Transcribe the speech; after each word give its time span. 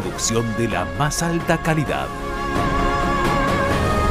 Producción 0.00 0.44
de 0.58 0.68
la 0.68 0.84
más 0.98 1.22
alta 1.22 1.56
calidad. 1.56 2.06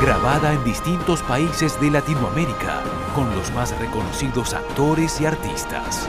Grabada 0.01 0.53
en 0.53 0.63
distintos 0.63 1.21
países 1.21 1.79
de 1.79 1.91
Latinoamérica 1.91 2.81
con 3.13 3.29
los 3.35 3.53
más 3.53 3.77
reconocidos 3.77 4.55
actores 4.55 5.21
y 5.21 5.27
artistas. 5.27 6.07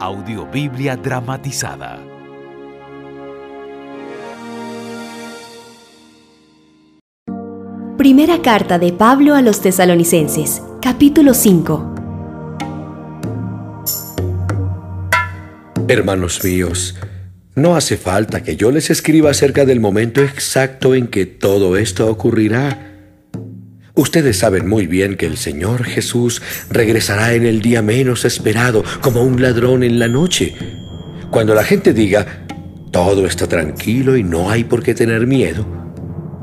Audiobiblia 0.00 0.96
dramatizada. 0.96 1.98
Primera 7.98 8.40
carta 8.40 8.78
de 8.78 8.94
Pablo 8.94 9.34
a 9.34 9.42
los 9.42 9.60
tesalonicenses, 9.60 10.62
capítulo 10.80 11.34
5. 11.34 11.95
Hermanos 15.88 16.42
míos, 16.42 16.96
no 17.54 17.76
hace 17.76 17.96
falta 17.96 18.42
que 18.42 18.56
yo 18.56 18.72
les 18.72 18.90
escriba 18.90 19.30
acerca 19.30 19.64
del 19.64 19.78
momento 19.78 20.20
exacto 20.20 20.96
en 20.96 21.06
que 21.06 21.26
todo 21.26 21.76
esto 21.76 22.10
ocurrirá. 22.10 22.92
Ustedes 23.94 24.36
saben 24.36 24.68
muy 24.68 24.88
bien 24.88 25.16
que 25.16 25.26
el 25.26 25.36
Señor 25.36 25.84
Jesús 25.84 26.42
regresará 26.70 27.34
en 27.34 27.46
el 27.46 27.62
día 27.62 27.82
menos 27.82 28.24
esperado, 28.24 28.82
como 29.00 29.22
un 29.22 29.40
ladrón 29.40 29.84
en 29.84 30.00
la 30.00 30.08
noche. 30.08 30.56
Cuando 31.30 31.54
la 31.54 31.62
gente 31.62 31.92
diga, 31.92 32.46
todo 32.90 33.24
está 33.24 33.46
tranquilo 33.46 34.16
y 34.16 34.24
no 34.24 34.50
hay 34.50 34.64
por 34.64 34.82
qué 34.82 34.92
tener 34.92 35.28
miedo, 35.28 35.64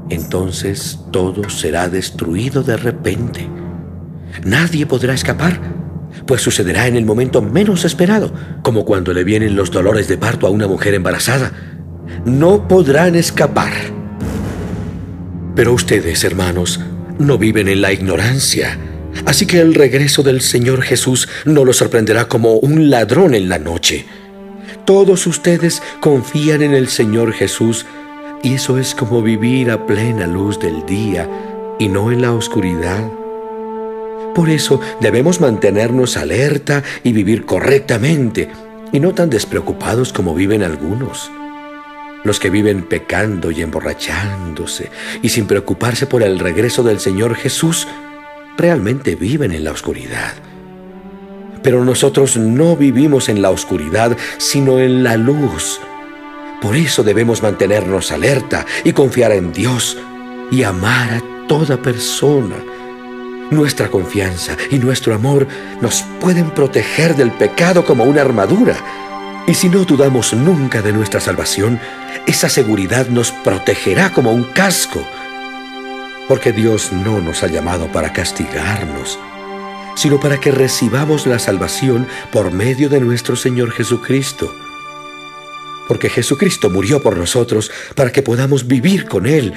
entonces 0.10 1.00
todo 1.12 1.50
será 1.50 1.90
destruido 1.90 2.64
de 2.64 2.78
repente. 2.78 3.46
Nadie 4.46 4.86
podrá 4.86 5.14
escapar, 5.14 5.60
pues 6.26 6.42
sucederá 6.42 6.88
en 6.88 6.96
el 6.96 7.06
momento 7.06 7.42
menos 7.42 7.86
esperado, 7.86 8.34
como 8.62 8.86
cuando 8.86 9.14
le 9.14 9.24
vienen 9.24 9.56
los 9.56 9.72
dolores 9.72 10.08
de 10.08 10.18
parto 10.18 10.48
a 10.48 10.50
una 10.50 10.68
mujer 10.68 10.94
embarazada. 10.94 11.52
No 12.26 12.68
podrán 12.68 13.16
escapar. 13.16 13.74
Pero 15.56 15.74
ustedes, 15.74 16.24
hermanos, 16.24 16.80
no 17.20 17.38
viven 17.38 17.68
en 17.68 17.82
la 17.82 17.92
ignorancia. 17.92 18.78
Así 19.26 19.46
que 19.46 19.60
el 19.60 19.76
regreso 19.76 20.24
del 20.24 20.42
Señor 20.42 20.82
Jesús 20.82 21.30
no 21.46 21.66
los 21.66 21.78
sorprenderá 21.78 22.28
como 22.28 22.56
un 22.56 22.90
ladrón 22.90 23.36
en 23.36 23.50
la 23.50 23.60
noche. 23.60 24.06
Todos 24.86 25.28
ustedes 25.28 25.82
confían 26.02 26.62
en 26.62 26.74
el 26.74 26.88
Señor 26.90 27.32
Jesús 27.34 27.86
y 28.42 28.56
eso 28.56 28.78
es 28.78 28.96
como 28.96 29.22
vivir 29.22 29.72
a 29.72 29.86
plena 29.86 30.28
luz 30.28 30.60
del 30.60 30.86
día 30.86 31.30
y 31.80 31.88
no 31.88 32.12
en 32.12 32.22
la 32.22 32.34
oscuridad. 32.34 33.23
Por 34.34 34.50
eso 34.50 34.80
debemos 35.00 35.40
mantenernos 35.40 36.18
alerta 36.18 36.84
y 37.04 37.14
vivir 37.14 37.46
correctamente 37.46 38.50
y 38.92 39.00
no 39.00 39.14
tan 39.14 39.30
despreocupados 39.30 40.12
como 40.12 40.34
viven 40.34 40.64
algunos. 40.64 41.32
Los 42.24 42.40
que 42.40 42.50
viven 42.50 42.84
pecando 42.84 43.52
y 43.52 43.62
emborrachándose 43.62 44.90
y 45.22 45.30
sin 45.30 45.46
preocuparse 45.46 46.08
por 46.08 46.24
el 46.24 46.40
regreso 46.40 46.82
del 46.82 47.00
Señor 47.00 47.36
Jesús, 47.36 47.88
realmente 48.58 49.16
viven 49.16 49.52
en 49.52 49.64
la 49.64 49.72
oscuridad. 49.72 50.34
Pero 51.62 51.86
nosotros 51.86 52.38
no 52.38 52.76
vivimos 52.76 53.30
en 53.30 53.42
la 53.42 53.50
oscuridad, 53.50 54.18
sino 54.38 54.80
en 54.80 55.04
la 55.04 55.18
luz. 55.18 55.80
Por 56.62 56.76
eso 56.76 57.04
debemos 57.04 57.44
mantenernos 57.44 58.12
alerta 58.12 58.66
y 58.84 58.94
confiar 58.94 59.32
en 59.32 59.52
Dios 59.52 59.98
y 60.52 60.64
amar 60.64 61.14
a 61.14 61.48
toda 61.48 61.82
persona. 61.82 62.56
Nuestra 63.52 63.90
confianza 63.90 64.58
y 64.72 64.80
nuestro 64.80 65.14
amor 65.14 65.48
nos 65.82 66.04
pueden 66.20 66.50
proteger 66.52 67.16
del 67.16 67.32
pecado 67.32 67.86
como 67.86 68.04
una 68.04 68.22
armadura. 68.22 68.76
Y 69.48 69.54
si 69.54 69.70
no 69.70 69.84
dudamos 69.84 70.34
nunca 70.34 70.82
de 70.82 70.94
nuestra 70.94 71.20
salvación, 71.20 71.80
esa 72.26 72.50
seguridad 72.50 73.08
nos 73.08 73.32
protegerá 73.32 74.12
como 74.12 74.32
un 74.32 74.44
casco. 74.44 75.06
Porque 76.28 76.54
Dios 76.54 76.92
no 76.94 77.20
nos 77.20 77.44
ha 77.44 77.48
llamado 77.48 77.88
para 77.92 78.14
castigarnos, 78.14 79.20
sino 79.96 80.20
para 80.20 80.40
que 80.40 80.52
recibamos 80.52 81.28
la 81.28 81.38
salvación 81.38 82.08
por 82.32 82.52
medio 82.52 82.88
de 82.90 83.02
nuestro 83.02 83.36
Señor 83.36 83.72
Jesucristo. 83.72 84.52
Porque 85.88 86.10
Jesucristo 86.10 86.70
murió 86.70 87.04
por 87.04 87.18
nosotros 87.18 87.70
para 87.96 88.12
que 88.12 88.22
podamos 88.22 88.68
vivir 88.68 89.06
con 89.06 89.26
Él, 89.26 89.54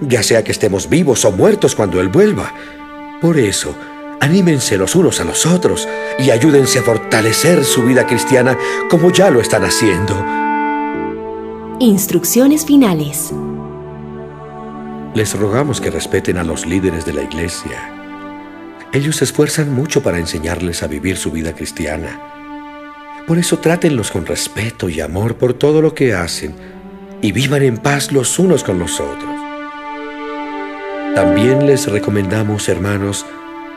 ya 0.00 0.22
sea 0.22 0.42
que 0.42 0.52
estemos 0.52 0.88
vivos 0.88 1.24
o 1.26 1.32
muertos 1.32 1.74
cuando 1.74 2.00
Él 2.00 2.08
vuelva. 2.08 2.54
Por 3.20 3.38
eso, 3.38 3.74
anímense 4.20 4.76
los 4.76 4.94
unos 4.94 5.20
a 5.20 5.24
los 5.24 5.46
otros 5.46 5.88
y 6.18 6.30
ayúdense 6.30 6.78
a 6.78 6.82
fortalecer 6.82 7.64
su 7.64 7.82
vida 7.82 8.06
cristiana 8.06 8.58
como 8.90 9.10
ya 9.10 9.30
lo 9.30 9.40
están 9.40 9.64
haciendo. 9.64 10.14
Instrucciones 11.78 12.66
finales. 12.66 13.32
Les 15.14 15.38
rogamos 15.38 15.80
que 15.80 15.90
respeten 15.90 16.36
a 16.36 16.44
los 16.44 16.66
líderes 16.66 17.06
de 17.06 17.14
la 17.14 17.22
iglesia. 17.22 17.92
Ellos 18.92 19.16
se 19.16 19.24
esfuerzan 19.24 19.74
mucho 19.74 20.02
para 20.02 20.18
enseñarles 20.18 20.82
a 20.82 20.86
vivir 20.86 21.16
su 21.16 21.30
vida 21.30 21.54
cristiana. 21.54 22.20
Por 23.26 23.38
eso 23.38 23.58
trátenlos 23.58 24.10
con 24.10 24.26
respeto 24.26 24.88
y 24.88 25.00
amor 25.00 25.36
por 25.36 25.54
todo 25.54 25.82
lo 25.82 25.94
que 25.94 26.14
hacen 26.14 26.54
y 27.22 27.32
vivan 27.32 27.62
en 27.62 27.78
paz 27.78 28.12
los 28.12 28.38
unos 28.38 28.62
con 28.62 28.78
los 28.78 29.00
otros. 29.00 29.35
También 31.16 31.66
les 31.66 31.90
recomendamos, 31.90 32.68
hermanos, 32.68 33.24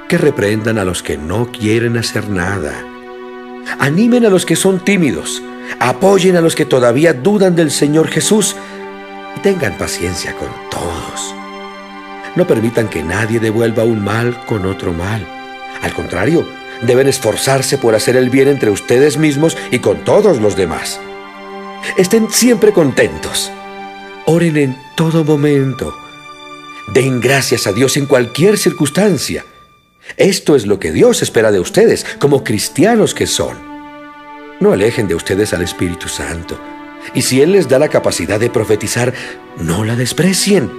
que 0.09 0.17
reprendan 0.17 0.77
a 0.77 0.83
los 0.83 1.01
que 1.01 1.17
no 1.17 1.49
quieren 1.49 1.95
hacer 1.95 2.29
nada. 2.29 2.85
Animen 3.79 4.25
a 4.25 4.29
los 4.29 4.45
que 4.45 4.57
son 4.57 4.83
tímidos. 4.83 5.41
Apoyen 5.79 6.35
a 6.35 6.41
los 6.41 6.53
que 6.53 6.65
todavía 6.65 7.13
dudan 7.13 7.55
del 7.55 7.71
Señor 7.71 8.09
Jesús. 8.09 8.57
Y 9.37 9.39
tengan 9.39 9.77
paciencia 9.77 10.35
con 10.35 10.49
todos. 10.69 11.33
No 12.35 12.45
permitan 12.45 12.89
que 12.89 13.03
nadie 13.03 13.39
devuelva 13.39 13.85
un 13.85 14.03
mal 14.03 14.37
con 14.45 14.65
otro 14.65 14.91
mal. 14.91 15.25
Al 15.81 15.93
contrario, 15.93 16.45
deben 16.81 17.07
esforzarse 17.07 17.77
por 17.77 17.95
hacer 17.95 18.17
el 18.17 18.29
bien 18.29 18.49
entre 18.49 18.69
ustedes 18.69 19.17
mismos 19.17 19.55
y 19.71 19.79
con 19.79 20.03
todos 20.03 20.41
los 20.41 20.57
demás. 20.57 20.99
Estén 21.95 22.29
siempre 22.29 22.73
contentos. 22.73 23.49
Oren 24.25 24.57
en 24.57 24.77
todo 24.97 25.23
momento. 25.23 26.08
Den 26.93 27.21
gracias 27.21 27.67
a 27.67 27.73
Dios 27.73 27.97
en 27.97 28.07
cualquier 28.07 28.57
circunstancia. 28.57 29.45
Esto 30.17 30.55
es 30.55 30.65
lo 30.65 30.79
que 30.79 30.91
Dios 30.91 31.21
espera 31.21 31.51
de 31.51 31.59
ustedes 31.59 32.05
como 32.19 32.43
cristianos 32.43 33.13
que 33.13 33.27
son. 33.27 33.57
No 34.59 34.71
alejen 34.73 35.07
de 35.07 35.15
ustedes 35.15 35.53
al 35.53 35.61
Espíritu 35.61 36.07
Santo. 36.07 36.59
Y 37.13 37.21
si 37.21 37.41
Él 37.41 37.51
les 37.51 37.69
da 37.69 37.77
la 37.77 37.89
capacidad 37.89 38.39
de 38.39 38.49
profetizar, 38.49 39.13
no 39.57 39.85
la 39.85 39.95
desprecien. 39.95 40.71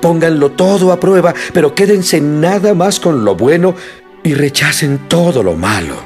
Pónganlo 0.00 0.52
todo 0.52 0.92
a 0.92 1.00
prueba, 1.00 1.34
pero 1.52 1.74
quédense 1.74 2.20
nada 2.20 2.74
más 2.74 3.00
con 3.00 3.24
lo 3.24 3.34
bueno 3.34 3.74
y 4.22 4.34
rechacen 4.34 5.08
todo 5.08 5.42
lo 5.42 5.54
malo. 5.54 5.96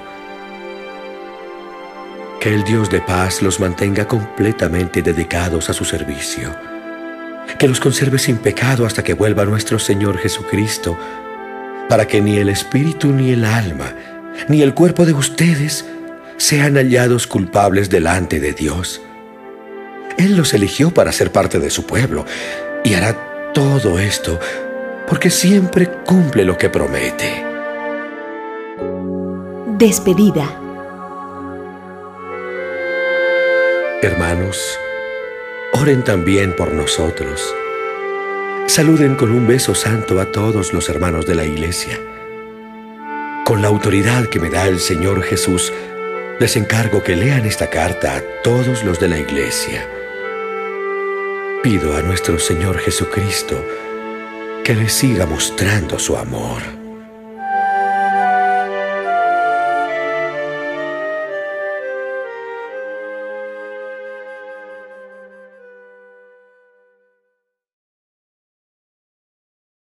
Que 2.40 2.54
el 2.54 2.64
Dios 2.64 2.90
de 2.90 3.00
paz 3.00 3.42
los 3.42 3.60
mantenga 3.60 4.08
completamente 4.08 5.02
dedicados 5.02 5.68
a 5.68 5.74
su 5.74 5.84
servicio. 5.84 6.71
Que 7.62 7.68
los 7.68 7.78
conserve 7.78 8.18
sin 8.18 8.38
pecado 8.38 8.86
hasta 8.86 9.04
que 9.04 9.14
vuelva 9.14 9.44
nuestro 9.44 9.78
Señor 9.78 10.18
Jesucristo, 10.18 10.98
para 11.88 12.08
que 12.08 12.20
ni 12.20 12.38
el 12.38 12.48
espíritu 12.48 13.12
ni 13.12 13.30
el 13.30 13.44
alma, 13.44 13.94
ni 14.48 14.62
el 14.62 14.74
cuerpo 14.74 15.06
de 15.06 15.12
ustedes 15.12 15.84
sean 16.38 16.74
hallados 16.74 17.28
culpables 17.28 17.88
delante 17.88 18.40
de 18.40 18.52
Dios. 18.52 19.00
Él 20.18 20.36
los 20.36 20.54
eligió 20.54 20.90
para 20.90 21.12
ser 21.12 21.30
parte 21.30 21.60
de 21.60 21.70
su 21.70 21.86
pueblo 21.86 22.26
y 22.82 22.94
hará 22.94 23.52
todo 23.54 24.00
esto 24.00 24.40
porque 25.06 25.30
siempre 25.30 25.88
cumple 26.04 26.44
lo 26.44 26.58
que 26.58 26.68
promete. 26.68 27.44
Despedida. 29.78 30.50
Hermanos, 34.02 34.80
oren 35.72 36.04
también 36.04 36.54
por 36.54 36.72
nosotros. 36.72 37.54
Saluden 38.66 39.16
con 39.16 39.32
un 39.32 39.46
beso 39.46 39.74
santo 39.74 40.20
a 40.20 40.26
todos 40.26 40.72
los 40.72 40.88
hermanos 40.88 41.26
de 41.26 41.34
la 41.34 41.44
iglesia. 41.44 41.98
Con 43.44 43.62
la 43.62 43.68
autoridad 43.68 44.26
que 44.26 44.38
me 44.38 44.50
da 44.50 44.68
el 44.68 44.78
Señor 44.78 45.22
Jesús, 45.22 45.72
les 46.38 46.56
encargo 46.56 47.02
que 47.02 47.16
lean 47.16 47.46
esta 47.46 47.70
carta 47.70 48.16
a 48.16 48.22
todos 48.42 48.84
los 48.84 49.00
de 49.00 49.08
la 49.08 49.18
iglesia. 49.18 49.88
Pido 51.62 51.96
a 51.96 52.02
nuestro 52.02 52.38
Señor 52.38 52.78
Jesucristo 52.78 53.64
que 54.64 54.74
les 54.74 54.92
siga 54.92 55.26
mostrando 55.26 55.98
su 55.98 56.16
amor. 56.16 56.81